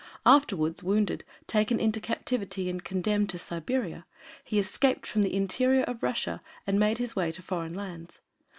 [0.25, 4.07] Afterwards, wounded, taken into captivity, and condemned to Siberia,
[4.43, 8.19] he escaped from the interior of Russia and made his way to foreign lands.